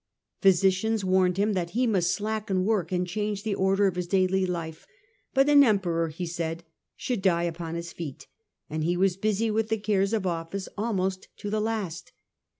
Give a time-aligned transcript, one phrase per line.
[0.41, 4.47] Physicians warned him that he must slacken work and change the order of his daily
[4.47, 4.87] life,
[5.35, 6.63] but' an emperor,' he said.
[6.81, 8.25] * should die upon his feet;'
[8.67, 12.13] and he was busy with the cares of office almost to the last.